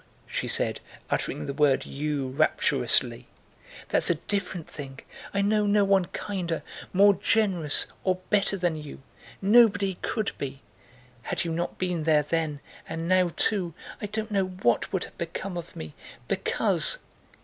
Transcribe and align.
she 0.25 0.47
said, 0.47 0.79
uttering 1.11 1.45
the 1.45 1.53
word 1.53 1.85
you 1.85 2.29
rapturously—"that's 2.29 4.09
a 4.09 4.15
different 4.15 4.67
thing. 4.67 4.99
I 5.31 5.43
know 5.43 5.67
no 5.67 5.83
one 5.85 6.05
kinder, 6.05 6.63
more 6.91 7.13
generous, 7.13 7.85
or 8.03 8.15
better 8.31 8.57
than 8.57 8.75
you; 8.75 9.03
nobody 9.43 9.99
could 10.01 10.31
be! 10.39 10.63
Had 11.21 11.43
you 11.43 11.51
not 11.51 11.77
been 11.77 12.05
there 12.05 12.23
then, 12.23 12.61
and 12.89 13.07
now 13.07 13.31
too, 13.37 13.75
I 14.01 14.07
don't 14.07 14.31
know 14.31 14.45
what 14.47 14.91
would 14.91 15.03
have 15.03 15.17
become 15.19 15.55
of 15.55 15.75
me, 15.75 15.93
because..." 16.27 16.97